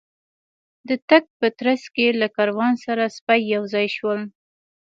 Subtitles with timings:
[0.87, 4.19] د تګ په ترڅ کې له کاروان سره سپي یو ځای شول.